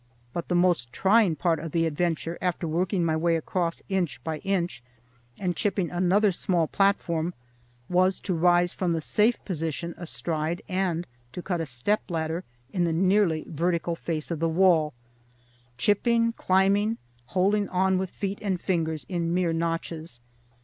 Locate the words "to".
8.21-8.33, 11.33-11.43